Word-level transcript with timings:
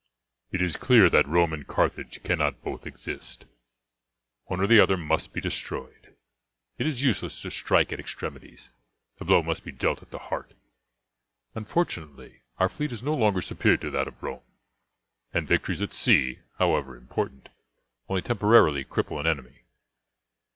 It 0.51 0.63
is 0.63 0.77
clear 0.77 1.11
that 1.11 1.27
Rome 1.27 1.53
and 1.53 1.67
Carthage 1.67 2.23
cannot 2.23 2.63
both 2.63 2.87
exist 2.87 3.45
one 4.45 4.59
or 4.59 4.65
the 4.65 4.79
other 4.79 4.97
must 4.97 5.31
be 5.31 5.39
destroyed. 5.39 6.15
It 6.79 6.87
is 6.87 7.03
useless 7.03 7.39
to 7.43 7.51
strike 7.51 7.93
at 7.93 7.99
extremities, 7.99 8.71
the 9.19 9.25
blow 9.25 9.43
must 9.43 9.63
be 9.63 9.71
dealt 9.71 10.01
at 10.01 10.09
the 10.09 10.17
heart. 10.17 10.55
Unfortunately 11.53 12.41
our 12.57 12.67
fleet 12.67 12.91
is 12.91 13.03
no 13.03 13.13
longer 13.13 13.41
superior 13.41 13.77
to 13.77 13.91
that 13.91 14.07
of 14.07 14.23
Rome, 14.23 14.41
and 15.35 15.47
victories 15.47 15.83
at 15.83 15.93
sea, 15.93 16.39
however 16.57 16.95
important, 16.97 17.49
only 18.09 18.23
temporarily 18.23 18.83
cripple 18.83 19.19
an 19.19 19.27
enemy. 19.27 19.59